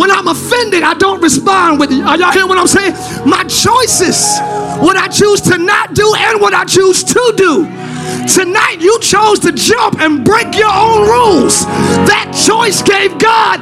[0.00, 2.94] When I'm offended, I don't respond with Are y'all hear what I'm saying?
[3.28, 4.38] My choices,
[4.80, 7.64] what I choose to not do and what I choose to do.
[8.26, 11.66] Tonight, you chose to jump and break your own rules.
[12.08, 13.60] That choice gave God.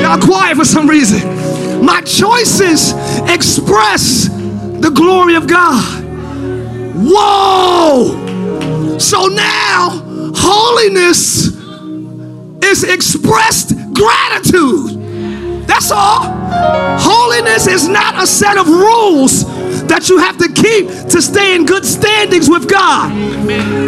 [0.00, 1.84] Y'all quiet for some reason.
[1.84, 2.92] My choices
[3.28, 6.04] express the glory of God.
[6.94, 8.98] Whoa!
[9.00, 10.00] So now,
[10.36, 11.48] holiness
[12.62, 15.03] is expressed gratitude.
[15.66, 16.32] That's all.
[16.98, 19.44] Holiness is not a set of rules
[19.86, 23.12] that you have to keep to stay in good standings with God.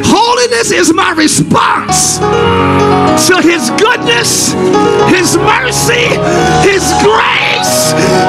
[0.05, 4.53] Holiness is my response to His goodness,
[5.09, 6.13] His mercy,
[6.69, 7.56] His grace,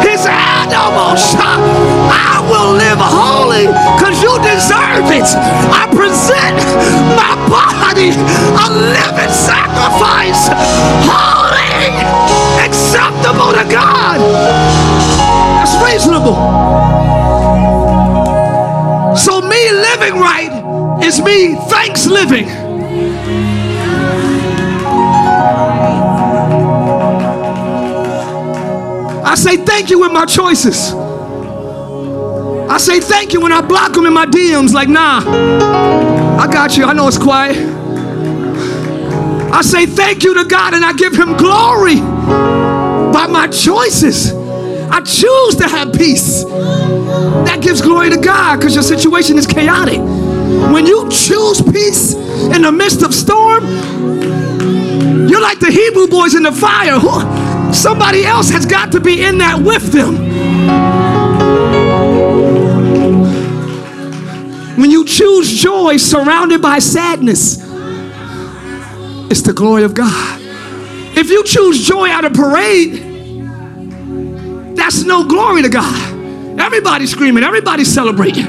[0.02, 1.36] His animals.
[1.38, 5.28] I will live holy because you deserve it.
[5.73, 6.58] I present
[7.15, 10.50] my body a living sacrifice,
[11.06, 11.97] holy,
[12.65, 14.19] acceptable to God.
[15.58, 16.36] That's reasonable.
[19.15, 22.66] So, me living right is me thanks living.
[29.28, 30.94] I say thank you with my choices.
[32.69, 35.19] I say thank you when I block them in my DMs, like, nah,
[36.40, 36.86] I got you.
[36.86, 37.58] I know it's quiet.
[39.52, 44.32] I say thank you to God and I give Him glory by my choices.
[44.90, 46.46] I choose to have peace.
[46.46, 50.00] That gives glory to God because your situation is chaotic.
[50.00, 53.65] When you choose peace in the midst of storm,
[55.28, 56.98] you're like the Hebrew boys in the fire.
[57.73, 60.15] Somebody else has got to be in that with them.
[64.77, 67.57] When you choose joy surrounded by sadness,
[69.29, 70.41] it's the glory of God.
[71.17, 73.03] If you choose joy at a parade,
[74.77, 76.59] that's no glory to God.
[76.59, 78.45] Everybody's screaming, everybody's celebrating.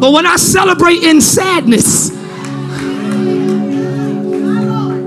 [0.00, 2.10] But when I celebrate in sadness,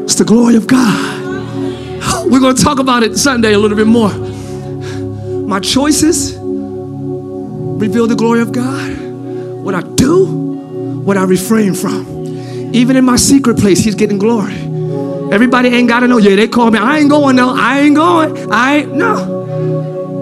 [0.03, 1.16] it's the glory of God.
[2.29, 4.13] We're going to talk about it Sunday a little bit more.
[5.47, 8.91] My choices reveal the glory of God.
[9.63, 10.25] What I do,
[11.05, 12.05] what I refrain from.
[12.73, 14.55] Even in my secret place, He's getting glory.
[15.31, 16.17] Everybody ain't got to know.
[16.17, 16.79] Yeah, they call me.
[16.79, 17.55] I ain't going though.
[17.55, 18.51] I ain't going.
[18.51, 18.93] I ain't.
[18.93, 19.45] No.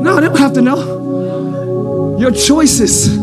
[0.01, 2.17] No, they don't have to know.
[2.19, 3.17] Your choices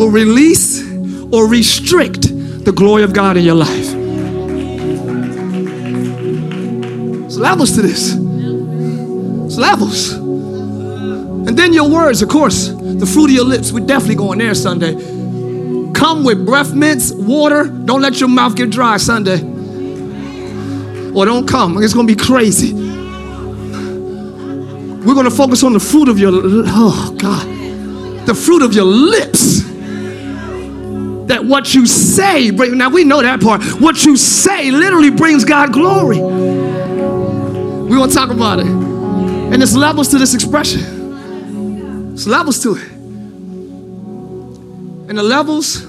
[0.00, 0.82] will release
[1.32, 2.22] or restrict
[2.64, 3.89] the glory of God in your life.
[7.40, 8.14] Levels to this.
[8.14, 10.12] There's levels.
[10.12, 13.72] And then your words, of course, the fruit of your lips.
[13.72, 14.92] We're definitely going there Sunday.
[15.92, 17.64] Come with breath mints, water.
[17.64, 19.40] Don't let your mouth get dry Sunday.
[21.12, 21.82] Or don't come.
[21.82, 22.72] It's going to be crazy.
[25.00, 28.84] We're going to focus on the fruit of your, oh God, the fruit of your
[28.84, 29.60] lips
[31.26, 35.72] that what you say now we know that part what you say literally brings god
[35.72, 36.18] glory
[38.00, 38.66] want to talk about it.
[38.66, 42.08] And there's levels to this expression.
[42.08, 42.90] There's levels to it.
[45.08, 45.82] And the levels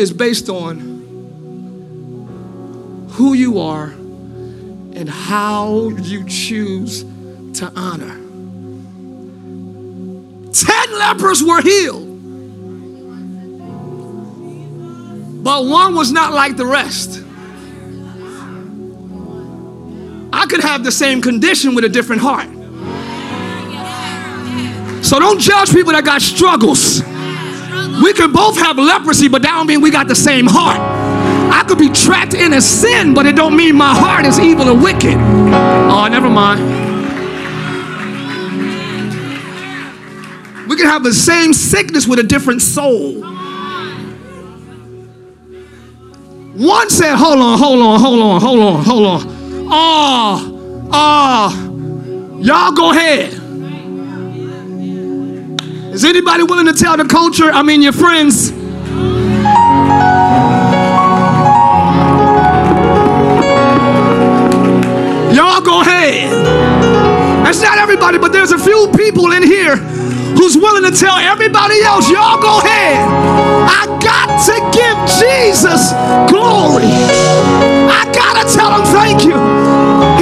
[0.00, 0.88] is based on
[3.10, 7.04] who you are and how you choose
[7.58, 8.16] to honor.
[10.52, 12.06] Ten lepers were healed.
[15.44, 17.22] But one was not like the rest.
[20.50, 22.48] Could have the same condition with a different heart.
[25.04, 27.02] So don't judge people that got struggles.
[28.02, 30.78] We could both have leprosy, but that don't mean we got the same heart.
[31.52, 34.68] I could be trapped in a sin, but it don't mean my heart is evil
[34.68, 35.14] and wicked.
[35.14, 36.60] Oh, never mind.
[40.68, 43.22] We can have the same sickness with a different soul.
[46.54, 49.39] One said, Hold on, hold on, hold on, hold on, hold on.
[49.72, 51.56] Oh, ah.
[52.40, 53.32] y'all go ahead.
[55.94, 58.50] Is anybody willing to tell the culture, I mean your friends?
[65.32, 66.32] Y'all go ahead.
[67.44, 71.80] That's not everybody, but there's a few people in here who's willing to tell everybody
[71.82, 73.06] else, y'all go ahead.
[73.68, 75.92] I got to give Jesus
[76.28, 77.79] glory.
[77.90, 79.34] I got to tell him thank you.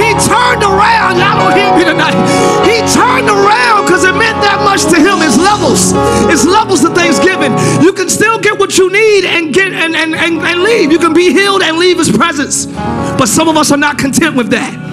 [0.01, 1.21] He turned around.
[1.21, 2.17] Y'all don't hear me tonight.
[2.65, 5.21] He turned around because it meant that much to him.
[5.21, 5.93] It's levels.
[6.33, 7.53] It's levels to Thanksgiving.
[7.83, 10.91] You can still get what you need and get and, and, and, and leave.
[10.91, 12.65] You can be healed and leave his presence.
[12.65, 14.88] But some of us are not content with that.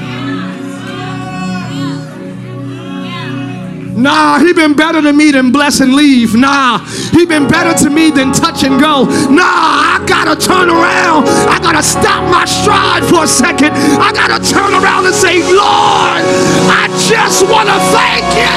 [4.06, 6.36] Nah, he been better to me than bless and leave.
[6.36, 6.78] Nah,
[7.10, 9.02] he been better to me than touch and go.
[9.02, 11.26] Nah, I gotta turn around.
[11.50, 13.72] I gotta stop my stride for a second.
[13.74, 16.22] I gotta turn around and say, Lord,
[16.70, 18.54] I just wanna thank you.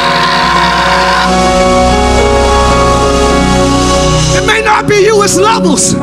[4.37, 5.95] It may not be you, it's levels.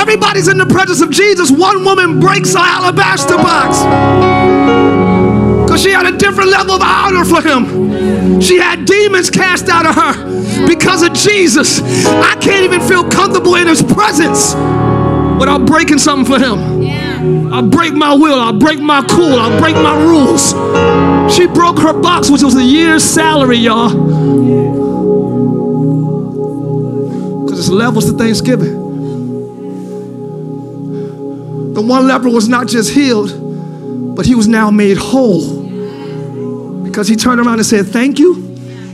[0.00, 1.50] Everybody's in the presence of Jesus.
[1.50, 5.17] One woman breaks her alabaster box
[5.78, 8.40] she had a different level of honor for him.
[8.40, 11.80] She had demons cast out of her because of Jesus.
[12.06, 14.54] I can't even feel comfortable in his presence
[15.38, 16.82] without breaking something for him.
[16.82, 17.08] Yeah.
[17.52, 20.52] I'll break my will, I'll break my cool, I'll break my rules.
[21.34, 23.90] She broke her box, which was a year's salary, y'all.
[27.44, 28.86] Because it's levels to Thanksgiving.
[31.74, 35.57] The one leper was not just healed, but he was now made whole
[36.98, 38.34] because he turned around and said, Thank you.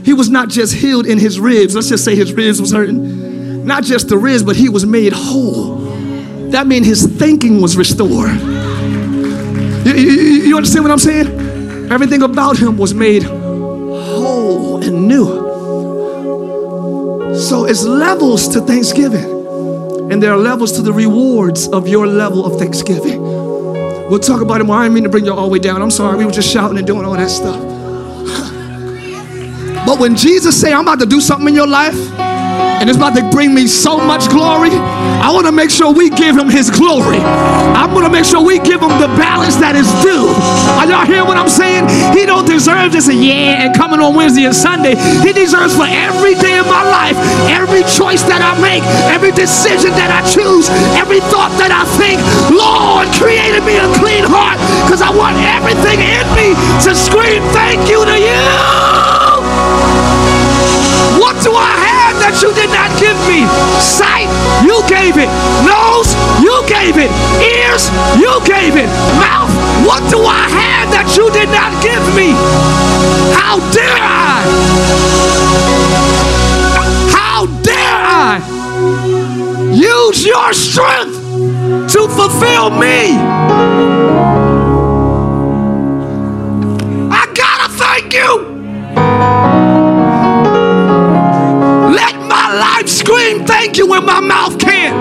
[0.05, 1.73] He was not just healed in his ribs.
[1.73, 3.65] Let's just say his ribs was hurting.
[3.65, 5.77] Not just the ribs, but he was made whole.
[6.51, 8.39] That means his thinking was restored.
[9.87, 10.11] You, you,
[10.49, 11.91] you understand what I'm saying?
[11.91, 15.25] Everything about him was made whole and new.
[17.39, 20.11] So it's levels to Thanksgiving.
[20.11, 23.19] And there are levels to the rewards of your level of Thanksgiving.
[23.19, 24.75] We'll talk about it more.
[24.75, 25.81] I didn't mean to bring you all the way down.
[25.81, 26.19] I'm sorry.
[26.19, 27.74] We were just shouting and doing all that stuff.
[29.85, 31.95] But when Jesus say, I'm about to do something in your life,
[32.81, 36.09] and it's about to bring me so much glory, I want to make sure we
[36.09, 37.17] give him his glory.
[37.17, 40.29] I'm going to make sure we give him the balance that is due.
[40.77, 41.87] Are y'all hearing what I'm saying?
[42.13, 44.97] He don't deserve just a yeah and coming on Wednesday and Sunday.
[45.21, 47.17] He deserves for every day of my life,
[47.49, 52.21] every choice that I make, every decision that I choose, every thought that I think.
[52.53, 56.53] Lord, created me a clean heart because I want everything in me
[56.85, 59.24] to scream thank you to you.
[61.25, 63.49] What do I have that you did not give me?
[63.81, 64.29] Sight,
[64.61, 65.25] you gave it.
[65.65, 67.09] Nose, you gave it.
[67.41, 67.89] Ears,
[68.21, 68.85] you gave it.
[69.17, 69.49] Mouth,
[69.89, 72.37] what do I have that you did not give me?
[73.33, 74.45] How dare I?
[77.09, 78.37] How dare I
[79.73, 81.17] use your strength
[81.89, 83.17] to fulfill me?
[87.09, 88.54] I gotta thank you.
[93.05, 94.95] Scream thank you when my mouth can't.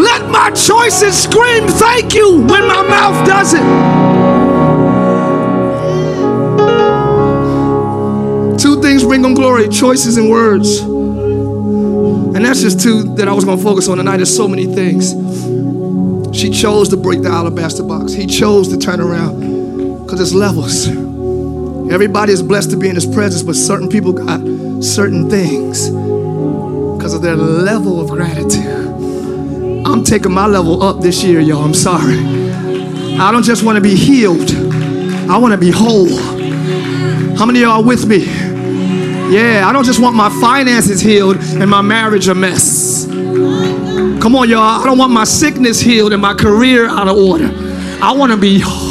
[0.00, 3.66] Let my choices scream thank you when my mouth doesn't.
[8.58, 10.80] Two things bring him glory choices and words.
[10.80, 14.16] And that's just two that I was going to focus on tonight.
[14.16, 15.12] There's so many things.
[16.34, 20.88] She chose to break the alabaster box, he chose to turn around because it's levels.
[21.92, 24.40] Everybody is blessed to be in his presence, but certain people got
[24.80, 29.84] certain things because of their level of gratitude.
[29.86, 31.64] I'm taking my level up this year, y'all.
[31.64, 32.18] I'm sorry.
[33.18, 34.50] I don't just want to be healed,
[35.30, 36.08] I want to be whole.
[37.36, 38.24] How many of y'all with me?
[39.34, 43.06] Yeah, I don't just want my finances healed and my marriage a mess.
[43.06, 44.60] Come on, y'all.
[44.60, 47.50] I don't want my sickness healed and my career out of order.
[48.02, 48.85] I want to be whole.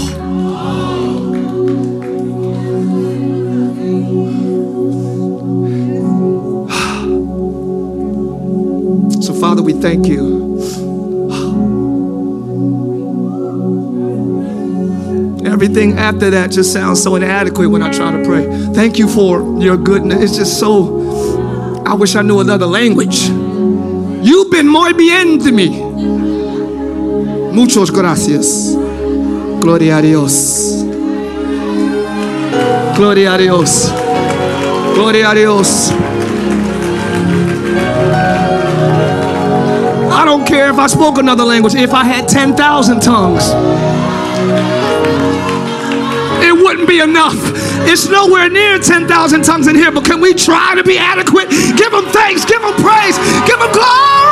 [9.85, 10.57] Thank you.
[15.45, 18.47] Everything after that just sounds so inadequate when I try to pray.
[18.73, 20.23] Thank you for your goodness.
[20.23, 23.29] It's just so, I wish I knew another language.
[24.27, 25.69] You've been muy bien to me.
[27.53, 28.73] Muchos gracias.
[29.61, 30.83] Gloria a Dios.
[32.97, 33.91] Gloria a Dios.
[34.95, 35.91] Gloria a Dios.
[40.25, 43.43] I don't care if I spoke another language, if I had 10,000 tongues,
[46.43, 47.37] it wouldn't be enough.
[47.85, 51.51] It's nowhere near 10,000 tongues in here, but can we try to be adequate?
[51.51, 53.15] Give them thanks, give them praise,
[53.45, 54.24] give them glory.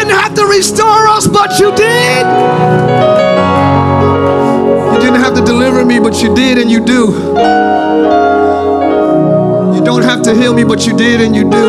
[0.00, 2.24] Didn't have to restore us, but you did.
[4.94, 7.08] You didn't have to deliver me, but you did, and you do.
[9.74, 11.66] You don't have to heal me, but you did, and you do.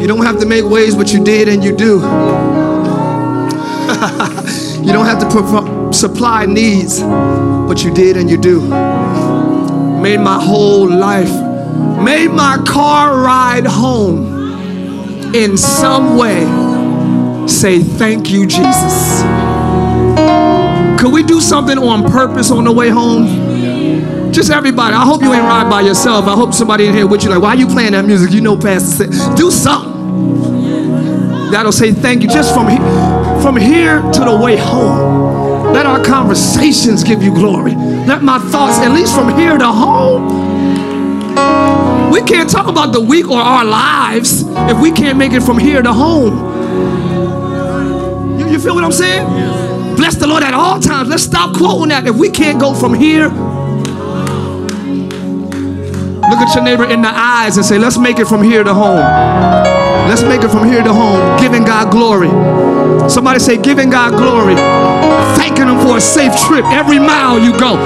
[0.00, 1.94] You don't have to make ways, but you did, and you do.
[4.84, 8.60] you don't have to pro- supply needs, but you did, and you do.
[10.00, 11.30] Made my whole life,
[12.02, 14.25] made my car ride home
[15.36, 16.44] in some way
[17.46, 19.22] say thank you, Jesus.
[20.98, 24.32] Could we do something on purpose on the way home?
[24.32, 24.94] Just everybody.
[24.94, 26.24] I hope you ain't ride by yourself.
[26.26, 28.32] I hope somebody in here with you like, why are you playing that music?
[28.32, 29.36] You know Pastor said.
[29.36, 29.92] Do something.
[31.50, 32.28] That'll say thank you.
[32.28, 32.78] Just from, he-
[33.42, 35.72] from here to the way home.
[35.72, 37.74] Let our conversations give you glory.
[37.74, 40.45] Let my thoughts, at least from here to home.
[42.16, 45.58] We can't talk about the week or our lives if we can't make it from
[45.58, 46.38] here to home.
[48.40, 49.26] You, you feel what I'm saying?
[49.96, 51.10] Bless the Lord at all times.
[51.10, 52.06] Let's stop quoting that.
[52.06, 53.34] If we can't go from here, look
[56.40, 58.96] at your neighbor in the eyes and say, let's make it from here to home.
[60.08, 62.30] Let's make it from here to home, giving God glory.
[63.10, 64.54] Somebody say, giving God glory.
[65.96, 67.78] A safe trip every mile you go,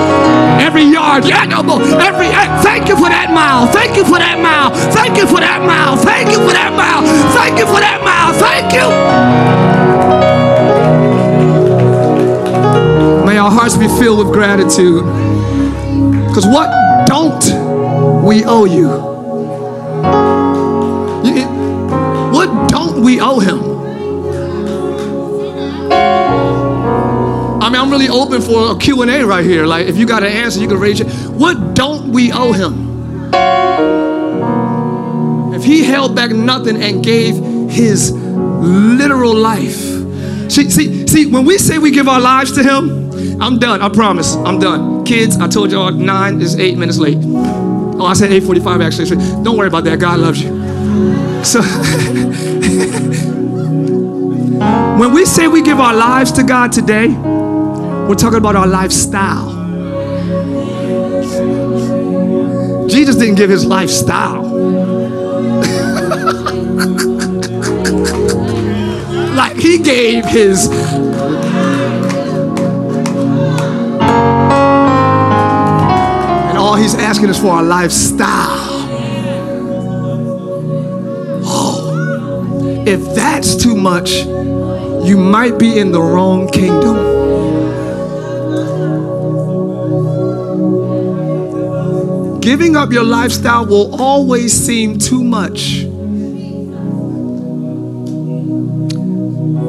[0.59, 2.27] every yard, every.
[2.27, 3.69] eh, Thank you for that mile.
[3.69, 4.75] Thank you for that mile.
[4.93, 5.97] Thank you for that mile.
[5.97, 7.03] Thank you for that mile.
[7.33, 8.33] Thank you for that mile.
[8.35, 8.89] Thank you.
[13.27, 15.05] May our hearts be filled with gratitude.
[16.27, 16.69] Because what
[17.07, 17.45] don't
[18.25, 18.65] we owe?
[18.65, 19.09] You-
[22.33, 23.59] What don't we owe him?
[27.71, 29.65] I mean, I'm really open for a Q&A right here.
[29.65, 31.07] Like, if you got an answer, you can raise it.
[31.31, 33.33] What don't we owe him?
[35.55, 37.37] If he held back nothing and gave
[37.71, 39.79] his literal life.
[40.51, 43.83] See, see, see, when we say we give our lives to him, I'm done.
[43.83, 44.35] I promise.
[44.35, 45.05] I'm done.
[45.05, 47.19] Kids, I told y'all nine is eight minutes late.
[47.23, 49.11] Oh, I said 8:45 actually.
[49.45, 50.01] Don't worry about that.
[50.01, 50.49] God loves you.
[51.45, 51.63] So
[54.99, 57.15] when we say we give our lives to God today,
[58.11, 59.53] we're talking about our lifestyle.
[62.89, 64.43] Jesus didn't give his lifestyle.
[69.37, 70.75] like he gave his and
[76.59, 78.27] all he's asking is for our lifestyle.
[81.45, 84.25] Oh, if that's too much,
[85.07, 87.20] you might be in the wrong kingdom.
[92.51, 95.85] Giving up your lifestyle will always seem too much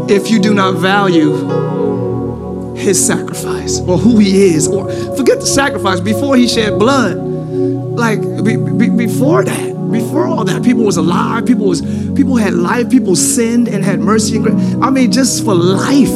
[0.10, 4.68] if you do not value his sacrifice or who he is.
[4.68, 7.18] Or forget the sacrifice before he shed blood.
[7.18, 11.82] Like be, be, before that, before all that, people was alive, people was
[12.16, 14.76] people had life, people sinned and had mercy and grace.
[14.82, 16.10] I mean, just for life.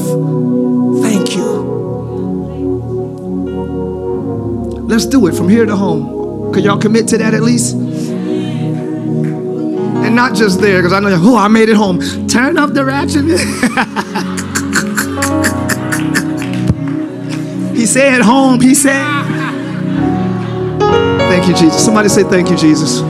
[1.04, 1.46] Thank you.
[4.88, 6.15] Let's do it from here to home.
[6.56, 7.76] Can y'all commit to that at least?
[10.06, 12.00] And not just there, because I know, oh, I made it home.
[12.30, 13.26] Turn up the ratchet.
[17.76, 18.62] he said home.
[18.62, 19.26] He said.
[21.28, 21.84] Thank you, Jesus.
[21.84, 23.02] Somebody say thank you, Jesus.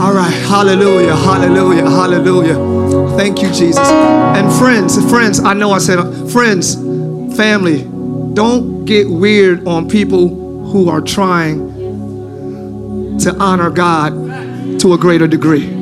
[0.00, 0.34] All right.
[0.48, 1.14] Hallelujah.
[1.14, 1.88] Hallelujah.
[1.88, 3.16] Hallelujah.
[3.16, 3.78] Thank you, Jesus.
[3.78, 6.02] And friends, friends, I know I said,
[6.32, 6.74] friends,
[7.36, 7.84] family,
[8.34, 10.30] don't get weird on people
[10.64, 11.77] who are trying
[13.20, 14.12] to honor God
[14.80, 15.78] to a greater degree.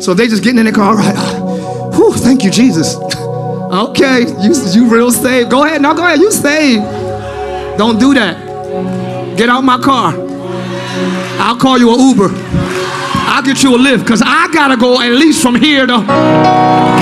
[0.00, 1.14] So they just getting in the car, all right.
[1.16, 2.94] Ah, whew, thank you, Jesus.
[3.16, 5.50] okay, you, you real saved.
[5.50, 6.82] Go ahead, now go ahead, you saved.
[7.76, 9.36] Don't do that.
[9.36, 10.14] Get out my car.
[11.38, 12.30] I'll call you an Uber.
[13.28, 15.98] I'll get you a Lyft because I got to go at least from here to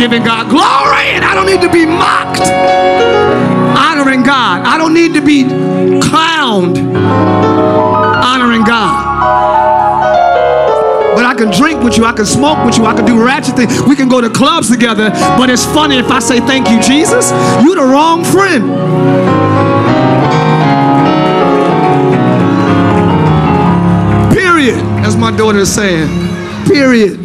[0.01, 3.54] giving God glory and I don't need to be mocked
[3.95, 4.67] honoring God.
[4.67, 6.79] I don't need to be clowned
[8.25, 9.15] honoring God.
[11.15, 13.55] But I can drink with you, I can smoke with you, I can do ratchet
[13.55, 13.81] things.
[13.83, 15.11] We can go to clubs together.
[15.39, 17.31] But it's funny if I say thank you, Jesus,
[17.63, 18.65] you're the wrong friend.
[24.35, 24.83] Period.
[25.05, 26.09] As my daughter is saying.
[26.67, 27.21] Period.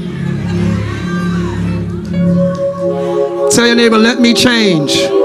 [3.51, 5.18] Tell your neighbor, let me change.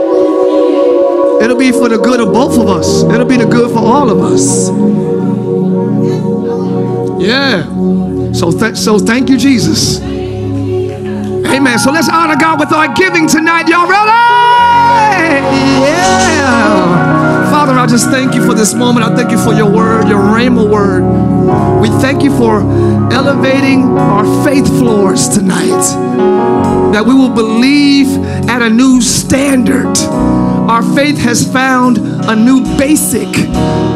[1.45, 3.03] It'll be for the good of both of us.
[3.05, 4.71] It'll be the good for all of us.
[7.23, 7.65] Yeah.
[8.33, 10.01] So, th- so thank you, Jesus.
[10.01, 11.79] Amen.
[11.79, 13.69] So let's honor God with our giving tonight.
[13.69, 14.11] Y'all ready?
[15.85, 17.51] Yeah.
[17.51, 19.07] Father, I just thank you for this moment.
[19.07, 21.05] I thank you for your word, your rhema word.
[21.81, 22.61] We thank you for
[23.13, 25.83] elevating our faith floors tonight.
[26.93, 28.09] That we will believe
[28.49, 29.95] at a new standard.
[30.69, 33.29] Our faith has found a new basic.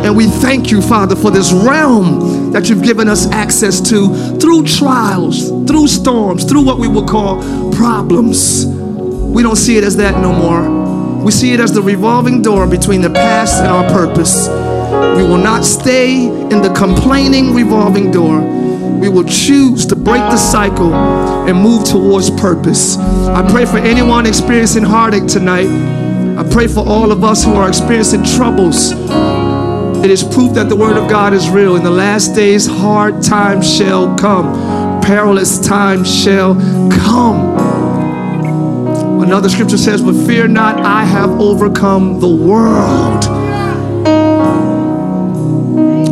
[0.05, 4.64] And we thank you, Father, for this realm that you've given us access to through
[4.64, 7.43] trials, through storms, through what we will call
[7.73, 8.66] problems.
[8.66, 11.25] We don't see it as that no more.
[11.25, 14.49] We see it as the revolving door between the past and our purpose.
[15.16, 18.41] We will not stay in the complaining revolving door.
[18.41, 22.99] We will choose to break the cycle and move towards purpose.
[22.99, 26.08] I pray for anyone experiencing heartache tonight.
[26.39, 28.93] I pray for all of us who are experiencing troubles.
[30.05, 31.74] It is proof that the Word of God is real.
[31.74, 36.55] In the last days, hard times shall come, perilous times shall
[36.93, 37.59] come.
[39.20, 43.24] Another scripture says, But fear not, I have overcome the world.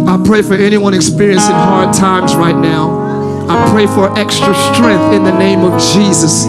[0.08, 3.46] I pray for anyone experiencing hard times right now.
[3.48, 6.46] I pray for extra strength in the name of Jesus.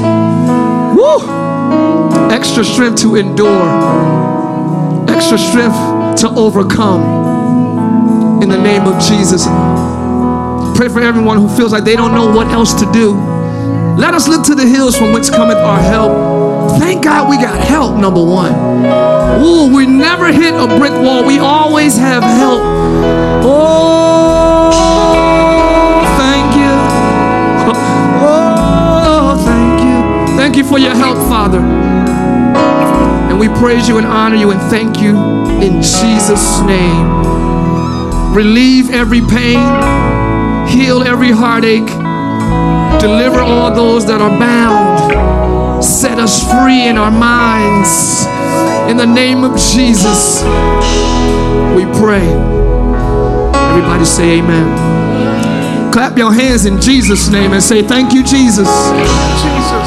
[0.98, 1.47] Woo!
[2.32, 3.68] Extra strength to endure,
[5.10, 5.76] extra strength
[6.22, 7.02] to overcome
[8.42, 9.46] in the name of Jesus.
[10.78, 13.16] Pray for everyone who feels like they don't know what else to do.
[13.98, 16.80] Let us look to the hills from which cometh our help.
[16.80, 18.54] Thank God we got help, number one.
[19.42, 21.26] Ooh, we never hit a brick wall.
[21.26, 22.62] We always have help.
[23.44, 24.97] Oh,
[30.58, 30.64] you.
[30.68, 31.60] For your help, Father.
[33.30, 35.16] And we praise you and honor you and thank you
[35.62, 38.34] in Jesus' name.
[38.34, 39.60] Relieve every pain,
[40.68, 41.88] heal every heartache,
[43.00, 48.26] deliver all those that are bound, set us free in our minds.
[48.90, 50.42] In the name of Jesus,
[51.76, 52.28] we pray.
[53.70, 55.92] Everybody say amen.
[55.92, 58.68] Clap your hands in Jesus' name and say, Thank you, Jesus.
[58.68, 59.87] Jesus.